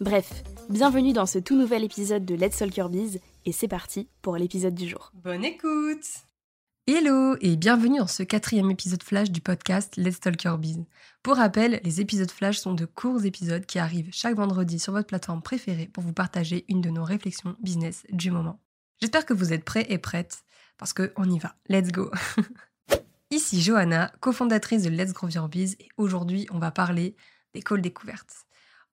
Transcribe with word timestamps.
Bref, 0.00 0.42
bienvenue 0.70 1.12
dans 1.12 1.26
ce 1.26 1.38
tout 1.38 1.58
nouvel 1.58 1.84
épisode 1.84 2.24
de 2.24 2.34
Let's 2.34 2.56
Talk 2.56 2.74
Your 2.74 2.88
Biz 2.88 3.20
et 3.44 3.52
c'est 3.52 3.68
parti 3.68 4.08
pour 4.22 4.38
l'épisode 4.38 4.74
du 4.74 4.88
jour. 4.88 5.12
Bonne 5.12 5.44
écoute 5.44 6.06
Hello 6.86 7.36
et 7.42 7.54
bienvenue 7.56 7.98
dans 7.98 8.06
ce 8.06 8.22
quatrième 8.22 8.70
épisode 8.70 9.02
flash 9.02 9.30
du 9.30 9.42
podcast 9.42 9.98
Let's 9.98 10.18
Talk 10.18 10.42
Your 10.42 10.56
Biz. 10.56 10.86
Pour 11.22 11.36
rappel, 11.36 11.82
les 11.84 12.00
épisodes 12.00 12.30
flash 12.30 12.56
sont 12.56 12.72
de 12.72 12.86
courts 12.86 13.26
épisodes 13.26 13.66
qui 13.66 13.78
arrivent 13.78 14.08
chaque 14.10 14.36
vendredi 14.36 14.78
sur 14.78 14.94
votre 14.94 15.06
plateforme 15.06 15.42
préférée 15.42 15.90
pour 15.92 16.02
vous 16.02 16.14
partager 16.14 16.64
une 16.68 16.80
de 16.80 16.88
nos 16.88 17.04
réflexions 17.04 17.54
business 17.60 18.04
du 18.08 18.30
moment. 18.30 18.58
J'espère 19.02 19.26
que 19.26 19.34
vous 19.34 19.52
êtes 19.52 19.66
prêts 19.66 19.84
et 19.90 19.98
prêtes 19.98 20.44
parce 20.78 20.94
qu'on 20.94 21.30
y 21.30 21.38
va. 21.38 21.56
Let's 21.68 21.92
go 21.92 22.10
Ici 23.30 23.60
Johanna, 23.60 24.10
cofondatrice 24.20 24.82
de 24.82 24.88
Let's 24.88 25.12
Grow 25.12 25.28
Your 25.28 25.50
Biz 25.50 25.76
et 25.78 25.88
aujourd'hui 25.98 26.46
on 26.50 26.58
va 26.58 26.70
parler 26.70 27.16
des 27.52 27.60
calls 27.60 27.82
découvertes. 27.82 28.46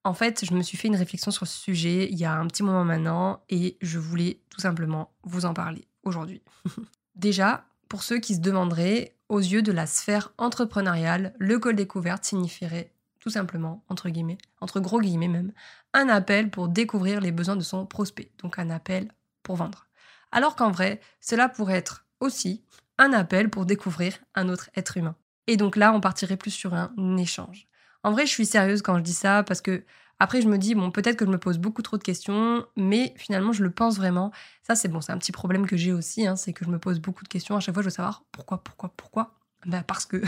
En 0.08 0.14
fait, 0.14 0.46
je 0.46 0.54
me 0.54 0.64
suis 0.64 0.78
fait 0.78 0.88
une 0.88 0.96
réflexion 0.96 1.32
sur 1.32 1.46
ce 1.48 1.58
sujet 1.58 2.08
il 2.10 2.18
y 2.18 2.24
a 2.24 2.34
un 2.34 2.48
petit 2.48 2.64
moment 2.64 2.86
maintenant 2.86 3.44
et 3.50 3.78
je 3.82 4.00
voulais 4.00 4.40
tout 4.50 4.62
simplement 4.62 5.12
vous 5.24 5.44
en 5.44 5.54
parler 5.54 5.86
aujourd'hui. 6.04 6.42
Déjà, 7.16 7.66
pour 7.90 8.04
ceux 8.04 8.20
qui 8.20 8.36
se 8.36 8.40
demanderaient, 8.40 9.18
aux 9.28 9.42
yeux 9.42 9.62
de 9.62 9.74
la 9.74 9.86
sphère 9.86 10.32
entrepreneuriale, 10.38 11.34
le 11.40 11.60
call 11.60 11.76
découverte 11.76 12.24
signifierait 12.24 12.94
tout 13.20 13.30
simplement, 13.30 13.84
entre 13.90 14.08
guillemets, 14.08 14.38
entre 14.62 14.80
gros 14.80 15.02
guillemets 15.02 15.28
même, 15.28 15.52
un 15.94 16.08
appel 16.08 16.52
pour 16.52 16.70
découvrir 16.70 17.20
les 17.20 17.34
besoins 17.34 17.58
de 17.58 17.62
son 17.62 17.86
prospect, 17.86 18.32
donc 18.42 18.60
un 18.60 18.70
appel 18.70 19.12
pour 19.44 19.58
vendre. 19.58 19.88
Alors 20.32 20.56
qu'en 20.56 20.72
vrai, 20.72 21.02
cela 21.20 21.50
pourrait 21.50 21.76
être 21.76 22.06
aussi 22.22 22.64
un 22.98 23.12
appel 23.12 23.50
pour 23.50 23.66
découvrir 23.66 24.18
un 24.36 24.48
autre 24.48 24.70
être 24.78 24.96
humain. 24.96 25.18
Et 25.48 25.58
donc 25.58 25.76
là, 25.76 25.92
on 25.92 26.00
partirait 26.00 26.38
plus 26.38 26.52
sur 26.52 26.74
un 26.74 27.18
échange. 27.18 27.68
En 28.08 28.12
vrai, 28.12 28.26
je 28.26 28.32
suis 28.32 28.46
sérieuse 28.46 28.82
quand 28.82 28.98
je 28.98 29.04
dis 29.04 29.14
ça 29.14 29.44
parce 29.44 29.60
que 29.60 29.84
après, 30.20 30.42
je 30.42 30.48
me 30.48 30.58
dis, 30.58 30.76
bon, 30.76 30.92
peut-être 30.92 31.18
que 31.18 31.26
je 31.26 31.30
me 31.30 31.38
pose 31.38 31.58
beaucoup 31.58 31.82
trop 31.82 31.98
de 31.98 32.04
questions, 32.04 32.66
mais 32.78 33.14
finalement, 33.18 33.52
je 33.52 33.66
le 33.66 33.70
pense 33.70 33.98
vraiment. 33.98 34.32
Ça, 34.64 34.76
c'est 34.76 34.88
bon, 34.88 35.02
c'est 35.02 35.12
un 35.12 35.18
petit 35.18 35.34
problème 35.34 35.68
que 35.68 35.76
j'ai 35.76 35.92
aussi, 35.92 36.26
hein, 36.26 36.38
c'est 36.38 36.54
que 36.54 36.64
je 36.64 36.70
me 36.70 36.80
pose 36.80 37.02
beaucoup 37.02 37.26
de 37.26 37.28
questions. 37.28 37.58
À 37.58 37.60
chaque 37.60 37.76
fois, 37.76 37.84
je 37.84 37.88
veux 37.88 37.94
savoir 37.94 38.24
pourquoi, 38.32 38.64
pourquoi, 38.64 38.94
pourquoi? 38.96 39.36
Ben, 39.66 39.84
parce 39.84 40.06
que. 40.06 40.22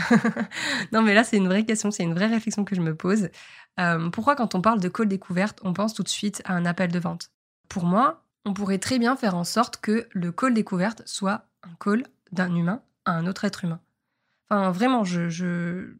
non, 0.92 1.00
mais 1.00 1.14
là, 1.14 1.24
c'est 1.24 1.38
une 1.38 1.48
vraie 1.48 1.64
question, 1.64 1.90
c'est 1.90 2.02
une 2.02 2.12
vraie 2.12 2.26
réflexion 2.26 2.66
que 2.66 2.76
je 2.76 2.82
me 2.82 2.94
pose. 2.94 3.30
Euh, 3.80 4.10
pourquoi, 4.10 4.36
quand 4.36 4.54
on 4.54 4.60
parle 4.60 4.80
de 4.80 4.88
call 4.90 5.08
découverte, 5.08 5.58
on 5.62 5.72
pense 5.72 5.94
tout 5.94 6.02
de 6.02 6.08
suite 6.08 6.42
à 6.44 6.52
un 6.52 6.66
appel 6.66 6.92
de 6.92 6.98
vente? 6.98 7.30
Pour 7.70 7.86
moi, 7.86 8.26
on 8.44 8.52
pourrait 8.52 8.76
très 8.76 8.98
bien 8.98 9.16
faire 9.16 9.34
en 9.34 9.44
sorte 9.44 9.78
que 9.78 10.06
le 10.12 10.32
call 10.32 10.52
découverte 10.52 11.00
soit 11.06 11.46
un 11.62 11.74
call 11.82 12.02
d'un 12.30 12.54
humain 12.54 12.82
à 13.06 13.12
un 13.12 13.26
autre 13.26 13.46
être 13.46 13.64
humain. 13.64 13.80
Enfin, 14.50 14.70
vraiment, 14.70 15.02
je, 15.04 15.94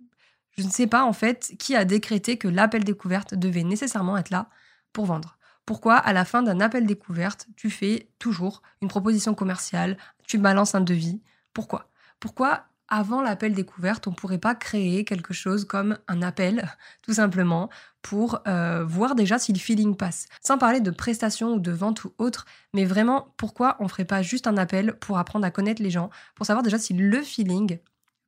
je 0.61 0.67
ne 0.67 0.71
sais 0.71 0.87
pas 0.87 1.05
en 1.05 1.13
fait 1.13 1.55
qui 1.59 1.75
a 1.75 1.85
décrété 1.85 2.37
que 2.37 2.49
l'appel 2.49 2.85
découverte 2.85 3.35
devait 3.35 3.65
nécessairement 3.65 4.17
être 4.17 4.31
là 4.31 4.49
pour 4.93 5.07
vendre. 5.07 5.39
Pourquoi 5.67 5.97
à 5.97 6.13
la 6.13 6.25
fin 6.25 6.43
d'un 6.43 6.61
appel 6.61 6.87
découverte, 6.87 7.47
tu 7.57 7.71
fais 7.71 8.11
toujours 8.19 8.63
une 8.83 8.89
proposition 8.89 9.35
commerciale, 9.35 9.97
tu 10.27 10.39
balances 10.39 10.75
un 10.75 10.81
devis? 10.81 11.23
Pourquoi? 11.53 11.91
Pourquoi 12.19 12.65
avant 12.93 13.23
l'appel 13.23 13.55
découverte, 13.55 14.09
on 14.09 14.11
ne 14.11 14.17
pourrait 14.17 14.39
pas 14.39 14.57
créer 14.57 15.05
quelque 15.05 15.33
chose 15.33 15.65
comme 15.65 15.97
un 16.09 16.23
appel, 16.23 16.69
tout 17.03 17.15
simplement, 17.15 17.71
pour 18.03 18.41
euh, 18.49 18.85
voir 18.85 19.15
déjà 19.15 19.39
si 19.39 19.53
le 19.53 19.61
feeling 19.61 19.97
passe? 19.97 20.27
Sans 20.43 20.59
parler 20.59 20.81
de 20.81 20.91
prestations 20.91 21.55
ou 21.55 21.61
de 21.61 21.71
vente 21.71 22.05
ou 22.05 22.13
autre, 22.19 22.47
mais 22.75 22.85
vraiment, 22.85 23.33
pourquoi 23.37 23.77
on 23.79 23.85
ne 23.85 23.89
ferait 23.89 24.05
pas 24.05 24.23
juste 24.23 24.49
un 24.49 24.57
appel 24.57 24.99
pour 24.99 25.19
apprendre 25.19 25.47
à 25.47 25.53
connaître 25.53 25.83
les 25.83 25.91
gens, 25.91 26.11
pour 26.35 26.47
savoir 26.47 26.65
déjà 26.65 26.79
si 26.79 26.93
le 26.93 27.23
feeling 27.23 27.79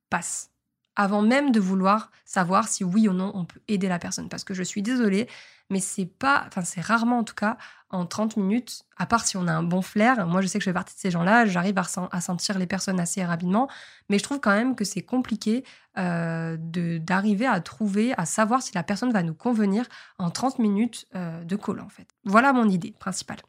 passe? 0.09 0.52
Avant 0.95 1.21
même 1.21 1.51
de 1.51 1.59
vouloir 1.59 2.11
savoir 2.25 2.67
si 2.67 2.83
oui 2.83 3.07
ou 3.07 3.13
non 3.13 3.31
on 3.33 3.45
peut 3.45 3.59
aider 3.67 3.87
la 3.87 3.99
personne. 3.99 4.29
Parce 4.29 4.43
que 4.43 4.53
je 4.53 4.63
suis 4.63 4.81
désolée, 4.81 5.27
mais 5.69 5.79
c'est 5.79 6.05
pas, 6.05 6.43
enfin 6.47 6.61
c'est 6.61 6.81
rarement 6.81 7.19
en 7.19 7.23
tout 7.23 7.35
cas 7.35 7.57
en 7.89 8.05
30 8.05 8.37
minutes, 8.37 8.85
à 8.97 9.05
part 9.05 9.25
si 9.25 9.37
on 9.37 9.47
a 9.47 9.53
un 9.53 9.63
bon 9.63 9.81
flair. 9.81 10.25
Moi 10.27 10.41
je 10.41 10.47
sais 10.47 10.57
que 10.57 10.63
je 10.63 10.69
fais 10.69 10.73
partie 10.73 10.95
de 10.95 10.99
ces 10.99 11.11
gens-là, 11.11 11.45
j'arrive 11.45 11.77
à, 11.77 12.21
sentir 12.21 12.57
les 12.57 12.65
personnes 12.65 12.99
assez 12.99 13.23
rapidement, 13.23 13.69
mais 14.09 14.17
je 14.17 14.23
trouve 14.23 14.39
quand 14.39 14.51
même 14.51 14.75
que 14.75 14.83
c'est 14.83 15.03
compliqué 15.03 15.63
euh, 15.97 16.57
d'arriver 16.59 17.45
à 17.45 17.59
trouver, 17.59 18.13
à 18.17 18.25
savoir 18.25 18.61
si 18.61 18.73
la 18.73 18.83
personne 18.83 19.11
va 19.11 19.23
nous 19.23 19.35
convenir 19.35 19.85
en 20.17 20.31
30 20.31 20.59
minutes 20.59 21.05
euh, 21.15 21.43
de 21.43 21.55
call 21.55 21.79
en 21.81 21.89
fait. 21.89 22.07
Voilà 22.23 22.53
mon 22.53 22.67
idée 22.67 22.95
principale. 22.99 23.39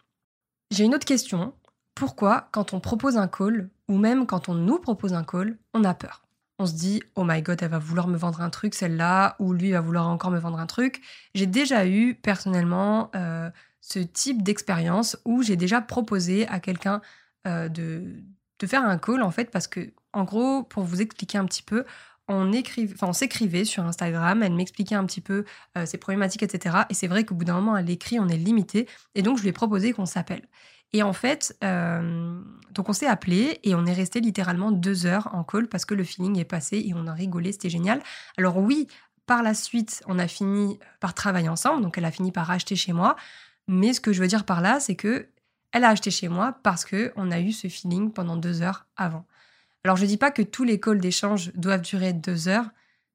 J'ai 0.71 0.84
une 0.84 0.94
autre 0.94 1.06
question. 1.06 1.55
Pourquoi 1.94 2.49
quand 2.50 2.72
on 2.72 2.81
propose 2.81 3.16
un 3.16 3.28
call, 3.28 3.71
ou 3.88 3.97
même 3.97 4.26
quand 4.26 4.49
on 4.49 4.55
nous 4.55 4.78
propose 4.78 5.15
un 5.15 5.25
call, 5.25 5.59
on 5.72 5.84
a 5.84 5.94
peur? 5.94 6.23
On 6.59 6.66
se 6.66 6.75
dit 6.75 7.03
oh 7.16 7.25
my 7.25 7.42
god 7.42 7.62
elle 7.62 7.70
va 7.70 7.78
vouloir 7.78 8.09
me 8.09 8.16
vendre 8.16 8.41
un 8.41 8.50
truc 8.50 8.75
celle-là 8.75 9.37
ou 9.38 9.53
lui 9.53 9.72
va 9.72 9.81
vouloir 9.81 10.09
encore 10.09 10.31
me 10.31 10.38
vendre 10.38 10.59
un 10.59 10.66
truc 10.66 11.03
j'ai 11.34 11.47
déjà 11.47 11.87
eu 11.87 12.15
personnellement 12.15 13.10
euh, 13.15 13.50
ce 13.81 13.98
type 13.98 14.42
d'expérience 14.42 15.19
où 15.25 15.43
j'ai 15.43 15.56
déjà 15.56 15.81
proposé 15.81 16.47
à 16.48 16.60
quelqu'un 16.60 17.00
euh, 17.47 17.69
de, 17.69 18.04
de 18.59 18.66
faire 18.66 18.84
un 18.84 18.98
call 18.98 19.22
en 19.22 19.31
fait 19.31 19.50
parce 19.50 19.66
que 19.66 19.93
en 20.12 20.25
gros 20.25 20.62
pour 20.62 20.84
vous 20.84 21.03
expliquer 21.03 21.38
un 21.38 21.44
petit 21.44 21.62
peu 21.62 21.84
on 22.28 22.50
on 23.03 23.12
s'écrivait 23.12 23.64
sur 23.64 23.84
Instagram, 23.84 24.43
elle 24.43 24.54
m'expliquait 24.54 24.94
un 24.94 25.04
petit 25.04 25.20
peu 25.20 25.44
euh, 25.76 25.87
ses 25.87 25.98
problématiques, 25.98 26.43
etc. 26.43 26.76
Et 26.88 26.94
c'est 26.94 27.06
vrai 27.06 27.25
qu'au 27.25 27.34
bout 27.34 27.44
d'un 27.44 27.54
moment, 27.54 27.76
elle 27.76 27.91
écrit, 27.91 28.19
on 28.19 28.28
est 28.28 28.37
limité. 28.37 28.88
Et 29.14 29.22
donc, 29.22 29.37
je 29.37 29.43
lui 29.43 29.50
ai 29.50 29.53
proposé 29.53 29.93
qu'on 29.93 30.06
s'appelle. 30.06 30.43
Et 30.94 31.03
en 31.03 31.12
fait, 31.12 31.56
euh, 31.65 32.41
donc 32.71 32.88
on 32.88 32.93
s'est 32.93 33.09
appelé 33.09 33.59
et 33.65 33.75
on 33.75 33.84
est 33.84 33.93
resté 33.93 34.21
littéralement 34.21 34.71
deux 34.71 35.06
heures 35.06 35.28
en 35.34 35.43
call 35.43 35.66
parce 35.66 35.84
que 35.84 35.93
le 35.93 36.05
feeling 36.05 36.38
est 36.38 36.44
passé 36.44 36.78
et 36.87 36.94
on 36.94 37.09
a 37.09 37.12
rigolé, 37.12 37.50
c'était 37.50 37.69
génial. 37.69 38.00
Alors 38.38 38.59
oui, 38.59 38.87
par 39.27 39.43
la 39.43 39.55
suite, 39.55 40.05
on 40.06 40.21
a 40.21 40.28
fini 40.28 40.78
par 41.00 41.12
travailler 41.12 41.49
ensemble, 41.49 41.82
donc 41.82 41.99
elle 41.99 42.05
a 42.05 42.12
fini 42.12 42.31
par 42.31 42.49
acheter 42.49 42.77
chez 42.77 42.93
moi. 42.93 43.16
Mais 43.66 43.93
ce 43.93 44.00
que 44.00 44.12
je 44.12 44.21
veux 44.21 44.28
dire 44.28 44.44
par 44.44 44.60
là, 44.60 44.78
c'est 44.78 44.94
que 44.94 45.27
elle 45.72 45.82
a 45.82 45.88
acheté 45.88 46.12
chez 46.12 46.28
moi 46.28 46.60
parce 46.62 46.84
que 46.84 47.12
on 47.16 47.32
a 47.32 47.41
eu 47.41 47.50
ce 47.50 47.66
feeling 47.66 48.12
pendant 48.12 48.37
deux 48.37 48.62
heures 48.62 48.87
avant. 48.97 49.26
Alors 49.82 49.97
je 49.97 50.06
dis 50.06 50.16
pas 50.16 50.31
que 50.31 50.43
tous 50.43 50.62
les 50.62 50.78
calls 50.78 51.00
d'échange 51.00 51.53
doivent 51.55 51.82
durer 51.82 52.12
deux 52.12 52.47
heures, 52.47 52.71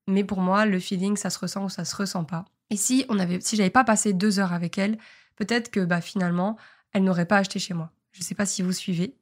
mais 0.05 0.25
pour 0.25 0.41
moi, 0.41 0.65
le 0.65 0.79
feeling, 0.79 1.15
ça 1.15 1.29
se 1.29 1.39
ressent 1.39 1.63
ou 1.63 1.69
ça 1.69 1.85
se 1.85 1.95
ressent 1.95 2.25
pas. 2.25 2.43
Et 2.71 2.75
si 2.75 3.05
on 3.07 3.19
avait, 3.19 3.39
si 3.39 3.55
j'avais 3.55 3.69
pas 3.69 3.85
passé 3.85 4.11
deux 4.11 4.37
heures 4.37 4.51
avec 4.51 4.77
elle, 4.77 4.97
peut-être 5.37 5.71
que 5.71 5.79
bah 5.79 6.01
finalement 6.01 6.57
elle 6.93 7.03
n'aurait 7.03 7.25
pas 7.25 7.37
acheté 7.37 7.59
chez 7.59 7.73
moi. 7.73 7.91
Je 8.11 8.19
ne 8.19 8.23
sais 8.23 8.35
pas 8.35 8.45
si 8.45 8.61
vous 8.61 8.71
suivez. 8.71 9.15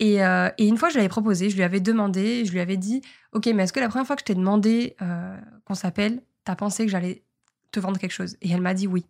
Euh, 0.00 0.50
et, 0.58 0.66
une 0.66 0.76
fois, 0.76 0.88
je 0.88 0.94
lui 0.94 1.00
avais 1.00 1.08
proposé, 1.08 1.50
je 1.50 1.56
lui 1.56 1.64
avais 1.64 1.80
demandé, 1.80 2.44
je 2.44 2.52
lui 2.52 2.60
avais 2.60 2.76
dit 2.76 3.02
Ok, 3.32 3.46
mais 3.46 3.64
est-ce 3.64 3.72
que 3.72 3.80
la 3.80 3.88
première 3.88 4.06
fois 4.06 4.16
que 4.16 4.20
je 4.20 4.26
t'ai 4.26 4.34
demandé 4.34 4.96
euh, 5.02 5.36
qu'on 5.64 5.74
s'appelle, 5.74 6.22
t'as 6.44 6.54
pensé 6.54 6.84
que 6.84 6.90
j'allais 6.90 7.24
te 7.72 7.80
vendre 7.80 7.98
quelque 7.98 8.12
chose? 8.12 8.36
Et 8.40 8.50
elle 8.50 8.60
m'a 8.60 8.74
dit 8.74 8.86
oui. 8.86 9.04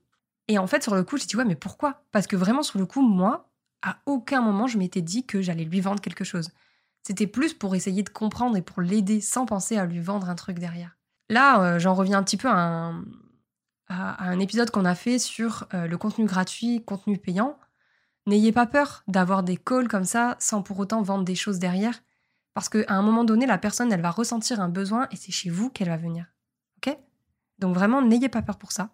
Et 0.48 0.58
en 0.58 0.66
fait, 0.66 0.82
sur 0.82 0.94
le 0.94 1.04
coup, 1.04 1.18
j'ai 1.18 1.26
dit 1.26 1.36
Ouais, 1.36 1.44
mais 1.44 1.56
pourquoi? 1.56 2.02
Parce 2.10 2.26
que 2.26 2.36
vraiment, 2.36 2.62
sur 2.62 2.78
le 2.78 2.86
coup, 2.86 3.02
moi, 3.02 3.50
à 3.82 3.98
aucun 4.06 4.40
moment, 4.40 4.66
je 4.66 4.78
m'étais 4.78 5.02
dit 5.02 5.26
que 5.26 5.42
j'allais 5.42 5.64
lui 5.64 5.80
vendre 5.80 6.00
quelque 6.00 6.24
chose. 6.24 6.50
C'était 7.02 7.26
plus 7.26 7.54
pour 7.54 7.74
essayer 7.74 8.02
de 8.02 8.08
comprendre 8.08 8.56
et 8.56 8.62
pour 8.62 8.82
l'aider 8.82 9.20
sans 9.20 9.46
penser 9.46 9.76
à 9.76 9.86
lui 9.86 10.00
vendre 10.00 10.28
un 10.28 10.34
truc 10.34 10.58
derrière. 10.58 10.96
Là, 11.28 11.62
euh, 11.62 11.78
j'en 11.78 11.94
reviens 11.94 12.18
un 12.18 12.22
petit 12.22 12.36
peu 12.36 12.48
à 12.48 12.92
un 13.90 14.38
épisode 14.38 14.70
qu'on 14.70 14.84
a 14.84 14.94
fait 14.94 15.18
sur 15.18 15.66
le 15.72 15.96
contenu 15.96 16.26
gratuit, 16.26 16.84
contenu 16.84 17.16
payant. 17.16 17.58
N'ayez 18.28 18.52
pas 18.52 18.66
peur 18.66 19.04
d'avoir 19.08 19.42
des 19.42 19.56
calls 19.56 19.88
comme 19.88 20.04
ça 20.04 20.36
sans 20.38 20.60
pour 20.60 20.78
autant 20.78 21.00
vendre 21.00 21.24
des 21.24 21.34
choses 21.34 21.58
derrière. 21.58 21.98
Parce 22.52 22.68
qu'à 22.68 22.84
un 22.92 23.00
moment 23.00 23.24
donné, 23.24 23.46
la 23.46 23.56
personne, 23.56 23.90
elle 23.90 24.02
va 24.02 24.10
ressentir 24.10 24.60
un 24.60 24.68
besoin 24.68 25.08
et 25.10 25.16
c'est 25.16 25.32
chez 25.32 25.48
vous 25.48 25.70
qu'elle 25.70 25.88
va 25.88 25.96
venir. 25.96 26.26
OK? 26.76 26.94
Donc 27.58 27.74
vraiment, 27.74 28.02
n'ayez 28.02 28.28
pas 28.28 28.42
peur 28.42 28.58
pour 28.58 28.70
ça. 28.70 28.90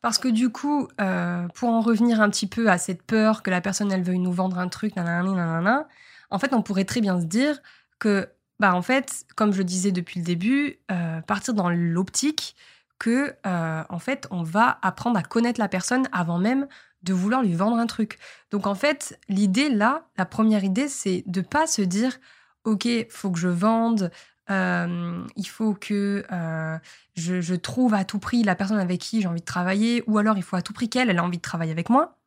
Parce 0.00 0.18
que 0.18 0.26
du 0.26 0.50
coup, 0.50 0.88
euh, 1.00 1.46
pour 1.54 1.68
en 1.68 1.80
revenir 1.80 2.20
un 2.20 2.28
petit 2.28 2.48
peu 2.48 2.68
à 2.68 2.76
cette 2.76 3.04
peur 3.04 3.44
que 3.44 3.50
la 3.50 3.60
personne, 3.60 3.92
elle 3.92 4.02
veuille 4.02 4.18
nous 4.18 4.32
vendre 4.32 4.58
un 4.58 4.66
truc, 4.66 4.96
nanana, 4.96 5.86
En 6.30 6.40
fait, 6.40 6.52
on 6.52 6.60
pourrait 6.60 6.84
très 6.84 7.00
bien 7.00 7.20
se 7.20 7.26
dire 7.26 7.60
que, 8.00 8.28
bah, 8.58 8.74
en 8.74 8.82
fait, 8.82 9.26
comme 9.36 9.52
je 9.52 9.58
le 9.58 9.64
disais 9.64 9.92
depuis 9.92 10.18
le 10.18 10.26
début, 10.26 10.80
euh, 10.90 11.20
partir 11.20 11.54
dans 11.54 11.70
l'optique 11.70 12.56
que, 12.98 13.32
euh, 13.46 13.84
en 13.88 13.98
fait, 14.00 14.26
on 14.32 14.42
va 14.42 14.80
apprendre 14.82 15.18
à 15.18 15.22
connaître 15.22 15.60
la 15.60 15.68
personne 15.68 16.08
avant 16.10 16.40
même 16.40 16.66
de 17.06 17.14
vouloir 17.14 17.42
lui 17.42 17.54
vendre 17.54 17.78
un 17.78 17.86
truc. 17.86 18.18
Donc, 18.50 18.66
en 18.66 18.74
fait, 18.74 19.18
l'idée 19.28 19.70
là, 19.70 20.06
la 20.18 20.26
première 20.26 20.64
idée, 20.64 20.88
c'est 20.88 21.22
de 21.26 21.40
pas 21.40 21.66
se 21.66 21.82
dire, 21.82 22.18
ok, 22.64 22.86
faut 23.08 23.30
que 23.30 23.38
je 23.38 23.48
vende, 23.48 24.10
euh, 24.50 25.24
il 25.36 25.46
faut 25.46 25.74
que 25.74 26.24
euh, 26.30 26.78
je, 27.16 27.54
trouve 27.54 27.94
à 27.94 28.04
tout 28.04 28.18
prix 28.18 28.42
la 28.42 28.54
personne 28.54 28.78
avec 28.78 29.00
qui 29.00 29.22
j'ai 29.22 29.28
envie 29.28 29.40
de 29.40 29.46
travailler, 29.46 30.04
ou 30.06 30.18
alors 30.18 30.36
il 30.36 30.42
faut 30.42 30.56
à 30.56 30.62
tout 30.62 30.72
prix 30.72 30.88
qu'elle, 30.88 31.10
elle 31.10 31.18
a 31.18 31.24
envie 31.24 31.38
de 31.38 31.42
travailler 31.42 31.72
avec 31.72 31.88
moi. 31.88 32.18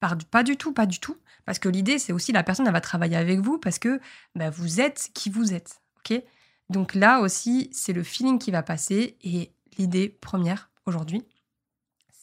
Pas 0.00 0.14
du, 0.14 0.24
pas 0.24 0.42
du 0.42 0.56
tout, 0.56 0.72
pas 0.72 0.86
du 0.86 0.98
tout. 0.98 1.18
Parce 1.44 1.58
que 1.58 1.68
l'idée, 1.68 1.98
c'est 1.98 2.12
aussi 2.12 2.32
la 2.32 2.42
personne, 2.42 2.66
elle 2.66 2.72
va 2.72 2.80
travailler 2.80 3.16
avec 3.16 3.40
vous 3.40 3.58
parce 3.58 3.78
que 3.78 4.00
bah, 4.34 4.50
vous 4.50 4.80
êtes 4.80 5.10
qui 5.14 5.30
vous 5.30 5.52
êtes. 5.52 5.80
ok? 5.98 6.22
Donc 6.70 6.94
là 6.94 7.20
aussi, 7.20 7.68
c'est 7.72 7.92
le 7.92 8.02
feeling 8.02 8.38
qui 8.38 8.50
va 8.50 8.62
passer. 8.62 9.16
Et 9.22 9.52
l'idée 9.76 10.08
première 10.08 10.70
aujourd'hui, 10.86 11.24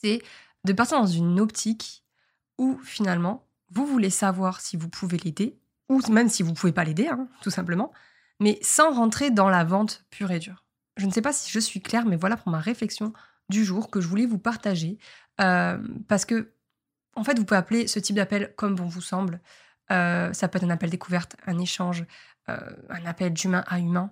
c'est 0.01 0.21
de 0.67 0.73
partir 0.73 0.99
dans 0.99 1.07
une 1.07 1.39
optique 1.39 2.03
où 2.57 2.77
finalement, 2.83 3.47
vous 3.71 3.85
voulez 3.85 4.09
savoir 4.09 4.61
si 4.61 4.77
vous 4.77 4.89
pouvez 4.89 5.17
l'aider, 5.17 5.57
ou 5.89 6.01
même 6.11 6.29
si 6.29 6.43
vous 6.43 6.53
pouvez 6.53 6.73
pas 6.73 6.83
l'aider, 6.83 7.07
hein, 7.07 7.27
tout 7.41 7.49
simplement, 7.49 7.91
mais 8.39 8.59
sans 8.61 8.93
rentrer 8.93 9.31
dans 9.31 9.49
la 9.49 9.63
vente 9.63 10.05
pure 10.09 10.31
et 10.31 10.39
dure. 10.39 10.65
Je 10.97 11.05
ne 11.05 11.11
sais 11.11 11.21
pas 11.21 11.33
si 11.33 11.51
je 11.51 11.59
suis 11.59 11.81
claire, 11.81 12.05
mais 12.05 12.15
voilà 12.15 12.37
pour 12.37 12.51
ma 12.51 12.59
réflexion 12.59 13.13
du 13.49 13.63
jour 13.63 13.89
que 13.89 14.01
je 14.01 14.07
voulais 14.07 14.25
vous 14.25 14.39
partager. 14.39 14.97
Euh, 15.39 15.77
parce 16.07 16.25
que, 16.25 16.51
en 17.15 17.23
fait, 17.23 17.37
vous 17.37 17.45
pouvez 17.45 17.57
appeler 17.57 17.87
ce 17.87 17.99
type 17.99 18.15
d'appel 18.15 18.53
comme 18.57 18.75
bon 18.75 18.87
vous 18.87 19.01
semble. 19.01 19.39
Euh, 19.91 20.33
ça 20.33 20.47
peut 20.47 20.57
être 20.57 20.65
un 20.65 20.69
appel 20.69 20.89
découverte, 20.89 21.35
un 21.45 21.57
échange, 21.59 22.05
euh, 22.49 22.57
un 22.89 23.05
appel 23.05 23.33
d'humain 23.33 23.63
à 23.67 23.79
humain. 23.79 24.11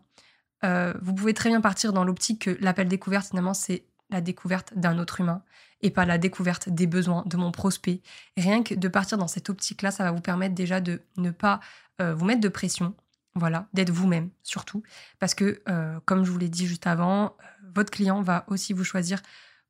vous 1.02 1.14
pouvez 1.14 1.34
très 1.34 1.50
bien 1.50 1.62
partir 1.62 1.94
dans 1.94 2.04
l'optique 2.04 2.44
que 2.46 2.58
l'appel 2.64 2.88
découverte, 2.88 3.28
finalement, 3.28 3.54
c'est 3.54 3.86
la 4.10 4.22
découverte 4.22 4.74
d'un 4.76 5.00
autre 5.00 5.22
humain 5.22 5.44
et 5.82 5.90
pas 5.90 6.06
la 6.06 6.18
découverte 6.18 6.70
des 6.70 6.88
besoins 6.88 7.24
de 7.26 7.38
mon 7.38 7.52
prospect. 7.52 8.02
Rien 8.38 8.64
que 8.64 8.74
de 8.74 8.88
partir 8.88 9.18
dans 9.18 9.28
cette 9.28 9.50
optique-là, 9.50 9.92
ça 9.92 10.04
va 10.04 10.12
vous 10.12 10.22
permettre 10.22 10.56
déjà 10.56 10.80
de 10.82 11.02
ne 11.18 11.32
pas 11.32 11.60
vous 12.00 12.26
mettre 12.26 12.42
de 12.42 12.50
pression, 12.50 12.94
voilà, 13.36 13.68
d'être 13.74 13.92
vous-même 13.92 14.30
surtout. 14.44 14.82
Parce 15.20 15.36
que, 15.36 15.62
euh, 15.70 16.00
comme 16.06 16.24
je 16.24 16.32
vous 16.32 16.38
l'ai 16.38 16.50
dit 16.50 16.68
juste 16.68 16.88
avant, 16.88 17.26
euh, 17.26 17.30
votre 17.76 17.92
client 17.92 18.22
va 18.22 18.46
aussi 18.48 18.74
vous 18.74 18.84
choisir 18.84 19.22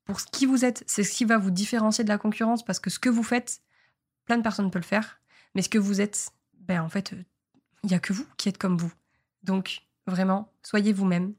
pour 0.04 0.20
ce 0.20 0.26
qui 0.26 0.46
vous 0.46 0.64
êtes. 0.64 0.84
C'est 0.86 1.02
ce 1.02 1.12
qui 1.12 1.24
va 1.24 1.36
vous 1.36 1.50
différencier 1.50 2.04
de 2.04 2.08
la 2.08 2.18
concurrence 2.18 2.64
parce 2.64 2.78
que 2.78 2.90
ce 2.90 2.98
que 2.98 3.08
vous 3.08 3.24
faites, 3.24 3.60
plein 4.24 4.38
de 4.38 4.42
personnes 4.42 4.70
peuvent 4.70 4.82
le 4.82 4.86
faire. 4.86 5.20
Mais 5.54 5.62
ce 5.62 5.68
que 5.68 5.78
vous 5.78 6.00
êtes, 6.00 6.30
ben 6.60 6.80
en 6.80 6.88
fait, 6.88 7.12
il 7.82 7.88
n'y 7.88 7.94
a 7.94 7.98
que 7.98 8.12
vous 8.12 8.26
qui 8.36 8.48
êtes 8.48 8.58
comme 8.58 8.76
vous. 8.76 8.92
Donc, 9.42 9.82
vraiment, 10.06 10.52
soyez 10.62 10.92
vous-même. 10.92 11.34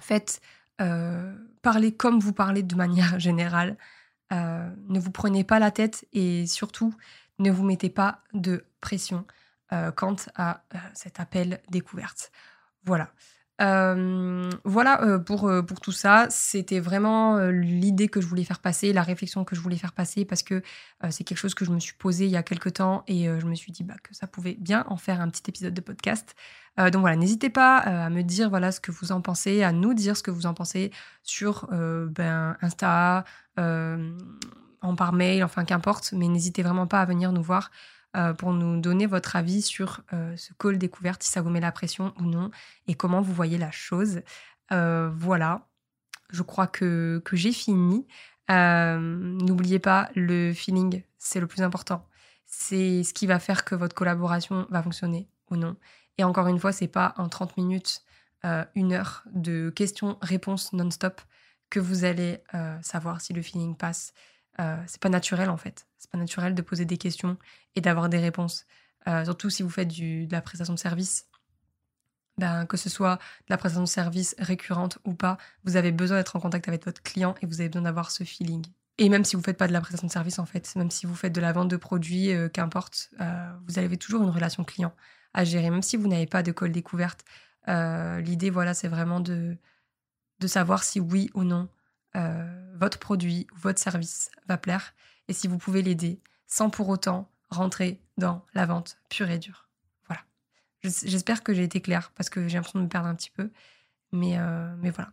Faites, 0.00 0.40
euh, 0.82 1.34
parlez 1.62 1.92
comme 1.92 2.20
vous 2.20 2.32
parlez 2.32 2.62
de 2.62 2.74
manière 2.74 3.18
générale. 3.28 3.76
ne 4.30 4.98
vous 4.98 5.10
prenez 5.10 5.44
pas 5.44 5.58
la 5.58 5.70
tête 5.70 6.06
et 6.12 6.46
surtout, 6.46 6.94
ne 7.38 7.50
vous 7.50 7.64
mettez 7.64 7.90
pas 7.90 8.20
de 8.34 8.64
pression. 8.80 9.26
Euh, 9.72 9.90
quant 9.90 10.16
à 10.34 10.64
euh, 10.74 10.78
cet 10.92 11.18
appel 11.18 11.62
découverte. 11.70 12.30
Voilà. 12.84 13.10
Euh, 13.62 14.50
voilà 14.64 15.18
pour, 15.20 15.50
pour 15.66 15.80
tout 15.80 15.92
ça. 15.92 16.26
C'était 16.30 16.80
vraiment 16.80 17.38
l'idée 17.48 18.08
que 18.08 18.20
je 18.20 18.26
voulais 18.26 18.44
faire 18.44 18.58
passer, 18.58 18.92
la 18.92 19.02
réflexion 19.02 19.44
que 19.44 19.54
je 19.54 19.60
voulais 19.60 19.76
faire 19.76 19.92
passer, 19.92 20.24
parce 20.24 20.42
que 20.42 20.62
c'est 21.10 21.24
quelque 21.24 21.38
chose 21.38 21.54
que 21.54 21.64
je 21.64 21.70
me 21.70 21.78
suis 21.78 21.94
posé 21.94 22.24
il 22.24 22.30
y 22.30 22.36
a 22.36 22.42
quelques 22.42 22.74
temps 22.74 23.04
et 23.06 23.24
je 23.24 23.46
me 23.46 23.54
suis 23.54 23.72
dit 23.72 23.84
bah, 23.84 23.94
que 24.02 24.14
ça 24.14 24.26
pouvait 24.26 24.56
bien 24.58 24.84
en 24.88 24.96
faire 24.96 25.20
un 25.20 25.28
petit 25.28 25.42
épisode 25.48 25.74
de 25.74 25.80
podcast. 25.80 26.34
donc 26.76 26.96
voilà, 26.96 27.16
n'hésitez 27.16 27.50
pas 27.50 27.76
à 27.78 28.10
me 28.10 28.22
dire 28.22 28.50
voilà 28.50 28.72
ce 28.72 28.80
que 28.80 28.90
vous 28.90 29.12
en 29.12 29.20
pensez, 29.20 29.62
à 29.62 29.72
nous 29.72 29.94
dire 29.94 30.16
ce 30.16 30.22
que 30.22 30.30
vous 30.30 30.46
en 30.46 30.54
pensez 30.54 30.90
sur 31.22 31.68
ben, 31.70 32.56
Insta, 32.62 33.24
en 34.82 34.96
par 34.96 35.12
mail, 35.12 35.44
enfin 35.44 35.64
qu'importe, 35.64 36.12
mais 36.12 36.28
n'hésitez 36.28 36.62
vraiment 36.62 36.86
pas 36.86 37.00
à 37.00 37.04
venir 37.04 37.32
nous 37.32 37.42
voir 37.42 37.70
euh, 38.14 38.34
pour 38.34 38.52
nous 38.52 38.78
donner 38.78 39.06
votre 39.06 39.36
avis 39.36 39.62
sur 39.62 40.02
euh, 40.12 40.36
ce 40.36 40.52
call 40.52 40.76
découverte, 40.76 41.22
si 41.22 41.30
ça 41.30 41.40
vous 41.40 41.48
met 41.48 41.60
la 41.60 41.72
pression 41.72 42.12
ou 42.20 42.24
non, 42.24 42.50
et 42.86 42.94
comment 42.94 43.22
vous 43.22 43.32
voyez 43.32 43.56
la 43.56 43.70
chose. 43.70 44.20
Euh, 44.70 45.10
voilà, 45.14 45.66
je 46.30 46.42
crois 46.42 46.66
que, 46.66 47.22
j'ai 47.32 47.52
fini. 47.52 48.06
N'oubliez 48.50 49.78
pas, 49.78 50.10
le 50.14 50.52
feeling, 50.52 51.02
c'est 51.16 51.40
le 51.40 51.46
plus 51.46 51.62
important. 51.62 52.06
C'est 52.44 53.02
ce 53.02 53.14
qui 53.14 53.26
va 53.26 53.38
faire 53.38 53.64
que 53.64 53.74
votre 53.74 53.94
collaboration 53.94 54.66
va 54.68 54.82
fonctionner 54.82 55.30
ou 55.50 55.56
non. 55.56 55.76
Et 56.18 56.24
encore 56.24 56.48
une 56.48 56.58
fois, 56.58 56.72
c'est 56.72 56.88
pas 56.88 57.14
en 57.16 57.30
30 57.30 57.56
minutes, 57.56 58.02
une 58.74 58.92
heure 58.92 59.22
de 59.32 59.70
questions-réponses 59.70 60.74
non-stop 60.74 61.22
que 61.70 61.80
vous 61.80 62.04
allez 62.04 62.42
savoir 62.82 63.22
si 63.22 63.32
le 63.32 63.40
feeling 63.40 63.74
passe. 63.74 64.12
C'est 64.58 65.00
pas 65.00 65.08
naturel 65.08 65.50
en 65.50 65.56
fait. 65.56 65.86
C'est 65.98 66.10
pas 66.10 66.18
naturel 66.18 66.54
de 66.54 66.62
poser 66.62 66.84
des 66.84 66.98
questions 66.98 67.36
et 67.74 67.80
d'avoir 67.80 68.08
des 68.08 68.18
réponses. 68.18 68.66
Euh, 69.08 69.24
surtout 69.24 69.50
si 69.50 69.62
vous 69.62 69.70
faites 69.70 69.88
de 69.88 70.30
la 70.30 70.40
prestation 70.40 70.74
de 70.74 70.78
service. 70.78 71.26
Ben, 72.38 72.64
que 72.64 72.78
ce 72.78 72.88
soit 72.88 73.16
de 73.16 73.50
la 73.50 73.58
prestation 73.58 73.82
de 73.82 73.88
service 73.88 74.34
récurrente 74.38 74.98
ou 75.04 75.12
pas, 75.12 75.36
vous 75.64 75.76
avez 75.76 75.92
besoin 75.92 76.16
d'être 76.16 76.34
en 76.34 76.40
contact 76.40 76.66
avec 76.66 76.84
votre 76.86 77.02
client 77.02 77.34
et 77.42 77.46
vous 77.46 77.60
avez 77.60 77.68
besoin 77.68 77.82
d'avoir 77.82 78.10
ce 78.10 78.24
feeling. 78.24 78.64
Et 78.96 79.10
même 79.10 79.24
si 79.24 79.36
vous 79.36 79.40
ne 79.40 79.44
faites 79.44 79.58
pas 79.58 79.68
de 79.68 79.72
la 79.72 79.82
prestation 79.82 80.06
de 80.06 80.12
service, 80.12 80.38
en 80.38 80.46
fait, 80.46 80.74
même 80.76 80.90
si 80.90 81.04
vous 81.04 81.14
faites 81.14 81.34
de 81.34 81.42
la 81.42 81.52
vente 81.52 81.68
de 81.68 81.76
produits, 81.76 82.32
euh, 82.32 82.48
qu'importe, 82.48 83.10
euh, 83.20 83.52
vous 83.66 83.78
avez 83.78 83.98
toujours 83.98 84.22
une 84.22 84.30
relation 84.30 84.64
client 84.64 84.94
à 85.34 85.44
gérer. 85.44 85.68
Même 85.68 85.82
si 85.82 85.98
vous 85.98 86.08
n'avez 86.08 86.26
pas 86.26 86.42
de 86.42 86.52
call 86.52 86.72
découverte, 86.72 87.24
l'idée, 87.66 88.50
voilà, 88.50 88.74
c'est 88.74 88.88
vraiment 88.88 89.20
de, 89.20 89.56
de 90.40 90.46
savoir 90.46 90.84
si 90.84 91.00
oui 91.00 91.30
ou 91.34 91.44
non 91.44 91.68
votre 92.74 92.98
produit 92.98 93.46
ou 93.52 93.58
votre 93.58 93.78
service 93.78 94.30
va 94.46 94.56
plaire 94.58 94.94
et 95.28 95.32
si 95.32 95.48
vous 95.48 95.58
pouvez 95.58 95.82
l'aider 95.82 96.20
sans 96.46 96.68
pour 96.68 96.88
autant 96.88 97.30
rentrer 97.48 98.00
dans 98.18 98.44
la 98.54 98.66
vente 98.66 98.98
pure 99.08 99.30
et 99.30 99.38
dure. 99.38 99.68
Voilà. 100.06 100.22
J'espère 100.82 101.42
que 101.42 101.54
j'ai 101.54 101.62
été 101.62 101.80
claire 101.80 102.12
parce 102.14 102.28
que 102.28 102.48
j'ai 102.48 102.56
l'impression 102.56 102.78
de 102.78 102.84
me 102.84 102.88
perdre 102.88 103.08
un 103.08 103.14
petit 103.14 103.30
peu. 103.30 103.50
Mais, 104.12 104.38
euh, 104.38 104.74
mais 104.80 104.90
voilà. 104.90 105.12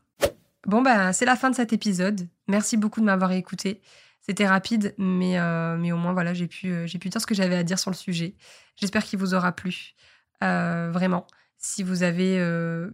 Bon, 0.67 0.81
ben, 0.81 1.13
c'est 1.13 1.25
la 1.25 1.35
fin 1.35 1.49
de 1.49 1.55
cet 1.55 1.71
épisode. 1.71 2.27
Merci 2.47 2.75
beaucoup 2.75 2.99
de 2.99 3.05
m'avoir 3.05 3.31
écouté. 3.31 3.81
C'était 4.21 4.47
rapide, 4.47 4.93
mais, 4.97 5.39
euh, 5.39 5.77
mais 5.77 5.91
au 5.91 5.97
moins, 5.97 6.13
voilà, 6.13 6.33
j'ai 6.33 6.47
pu, 6.47 6.67
euh, 6.71 6.85
j'ai 6.85 6.99
pu 6.99 7.09
dire 7.09 7.21
ce 7.21 7.25
que 7.25 7.33
j'avais 7.33 7.55
à 7.55 7.63
dire 7.63 7.79
sur 7.79 7.89
le 7.89 7.95
sujet. 7.95 8.35
J'espère 8.75 9.03
qu'il 9.03 9.17
vous 9.17 9.33
aura 9.33 9.53
plu. 9.53 9.93
vraiment. 10.41 11.25
Si 11.59 11.83
vous 11.83 12.03
avez 12.03 12.41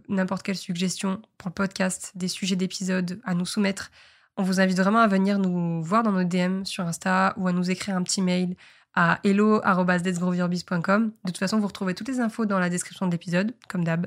n'importe 0.08 0.42
quelle 0.42 0.56
suggestion 0.56 1.22
pour 1.38 1.50
le 1.50 1.54
podcast, 1.54 2.12
des 2.16 2.28
sujets 2.28 2.56
d'épisodes 2.56 3.20
à 3.24 3.34
nous 3.34 3.46
soumettre, 3.46 3.92
on 4.36 4.42
vous 4.42 4.60
invite 4.60 4.76
vraiment 4.76 4.98
à 4.98 5.06
venir 5.06 5.38
nous 5.38 5.82
voir 5.82 6.02
dans 6.02 6.12
nos 6.12 6.24
DM 6.24 6.64
sur 6.64 6.84
Insta 6.84 7.32
ou 7.36 7.48
à 7.48 7.52
nous 7.52 7.70
écrire 7.70 7.96
un 7.96 8.02
petit 8.02 8.20
mail 8.20 8.56
à 8.94 9.20
hello.letsgrowyourbiz.com. 9.24 11.12
De 11.24 11.30
toute 11.30 11.38
façon, 11.38 11.58
vous 11.58 11.66
retrouvez 11.66 11.94
toutes 11.94 12.08
les 12.08 12.20
infos 12.20 12.44
dans 12.44 12.58
la 12.58 12.68
description 12.68 13.06
de 13.06 13.12
l'épisode, 13.12 13.54
comme 13.68 13.84
d'hab. 13.84 14.06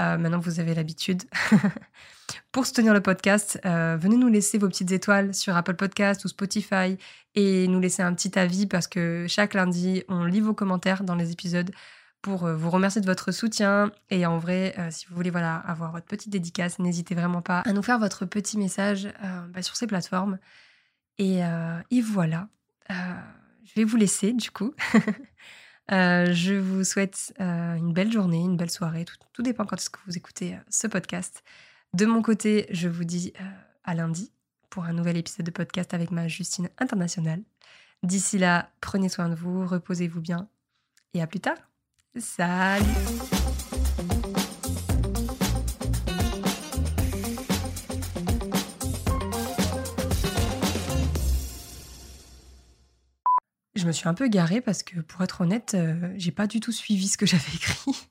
Euh, 0.00 0.18
maintenant, 0.18 0.40
vous 0.40 0.58
avez 0.58 0.74
l'habitude. 0.74 1.22
Pour 2.52 2.66
soutenir 2.66 2.94
le 2.94 3.00
podcast, 3.00 3.60
euh, 3.64 3.96
venez 4.00 4.16
nous 4.16 4.28
laisser 4.28 4.58
vos 4.58 4.68
petites 4.68 4.90
étoiles 4.90 5.34
sur 5.34 5.56
Apple 5.56 5.74
Podcast 5.74 6.24
ou 6.24 6.28
Spotify 6.28 6.96
et 7.36 7.68
nous 7.68 7.78
laisser 7.78 8.02
un 8.02 8.14
petit 8.14 8.36
avis 8.38 8.66
parce 8.66 8.88
que 8.88 9.26
chaque 9.28 9.54
lundi, 9.54 10.02
on 10.08 10.24
lit 10.24 10.40
vos 10.40 10.54
commentaires 10.54 11.04
dans 11.04 11.14
les 11.14 11.30
épisodes 11.30 11.70
pour 12.24 12.46
euh, 12.46 12.56
vous 12.56 12.70
remercier 12.70 13.00
de 13.00 13.06
votre 13.06 13.30
soutien. 13.30 13.92
Et 14.10 14.26
en 14.26 14.38
vrai, 14.38 14.74
si 14.90 15.06
vous 15.06 15.14
voulez 15.14 15.30
voilà, 15.30 15.56
avoir 15.56 15.92
votre 15.92 16.06
petite 16.06 16.30
dédicace, 16.30 16.78
n'hésitez 16.80 17.14
vraiment 17.14 17.42
pas 17.42 17.60
à 17.60 17.72
nous 17.72 17.82
faire 17.82 18.00
votre 18.00 18.24
petit 18.24 18.58
message 18.58 19.08
bah, 19.50 19.62
sur 19.62 19.76
ces 19.76 19.86
plateformes. 19.86 20.38
Et, 21.18 21.40
et 21.90 22.00
voilà 22.00 22.48
je 23.74 23.80
vais 23.80 23.84
vous 23.84 23.96
laisser 23.96 24.32
du 24.32 24.50
coup. 24.50 24.74
Euh, 25.92 26.32
je 26.32 26.54
vous 26.54 26.82
souhaite 26.82 27.34
euh, 27.40 27.74
une 27.74 27.92
belle 27.92 28.10
journée, 28.10 28.38
une 28.38 28.56
belle 28.56 28.70
soirée. 28.70 29.04
Tout, 29.34 29.42
dépend 29.42 29.66
quand 29.66 29.76
est-ce 29.76 29.90
que 29.90 29.98
vous 30.06 30.16
écoutez 30.16 30.54
euh, 30.54 30.58
ce 30.70 30.86
podcast. 30.86 31.44
De 31.92 32.06
mon 32.06 32.22
côté, 32.22 32.64
je 32.70 32.88
vous 32.88 33.04
dis 33.04 33.34
à 33.84 33.94
lundi 33.94 34.32
pour 34.70 34.84
un 34.84 34.94
nouvel 34.94 35.18
épisode 35.18 35.44
de 35.44 35.50
podcast 35.50 35.92
avec 35.92 36.10
ma 36.10 36.26
Justine 36.26 36.70
internationale. 36.78 37.42
D'ici 38.02 38.38
là, 38.38 38.70
prenez 38.80 39.10
soin 39.10 39.28
de 39.28 39.34
vous, 39.34 39.66
reposez-vous 39.66 40.22
bien 40.22 40.48
et 41.12 41.20
à 41.20 41.26
plus 41.26 41.40
tard. 41.40 41.58
Salut 42.16 42.84
je 53.84 53.88
me 53.88 53.92
suis 53.92 54.08
un 54.08 54.14
peu 54.14 54.28
garée 54.28 54.62
parce 54.62 54.82
que, 54.82 55.00
pour 55.00 55.20
être 55.22 55.42
honnête, 55.42 55.74
euh, 55.74 56.14
j'ai 56.16 56.32
pas 56.32 56.46
du 56.46 56.58
tout 56.58 56.72
suivi 56.72 57.06
ce 57.06 57.18
que 57.18 57.26
j'avais 57.26 57.52
écrit. 57.54 58.08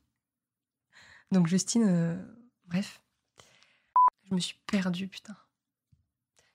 Donc, 1.31 1.47
Justine, 1.47 1.85
euh, 1.87 2.15
bref. 2.67 3.01
Je 4.29 4.35
me 4.35 4.39
suis 4.39 4.57
perdue, 4.67 5.07
putain. 5.07 5.35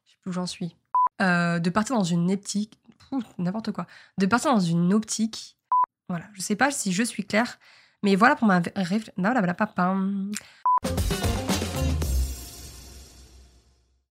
Je 0.05 0.13
sais 0.13 0.17
plus 0.21 0.31
où 0.31 0.33
j'en 0.33 0.47
suis. 0.47 0.77
Euh, 1.21 1.59
de 1.59 1.69
partir 1.69 1.97
dans 1.97 2.05
une 2.05 2.31
optique. 2.31 2.79
N'importe 3.39 3.73
quoi. 3.73 3.89
De 4.19 4.27
partir 4.27 4.53
dans 4.53 4.61
une 4.61 4.95
optique 4.95 5.58
Voilà, 6.09 6.25
je 6.33 6.41
sais 6.41 6.57
pas 6.57 6.71
si 6.71 6.93
je 6.93 7.03
suis 7.03 7.25
claire, 7.25 7.59
mais 8.03 8.17
voilà 8.17 8.35
pour 8.35 8.49
ma 8.49 8.61
réflexion. 8.61 9.13